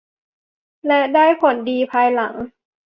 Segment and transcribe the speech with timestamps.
[0.87, 2.33] และได้ผลดีภายหลัง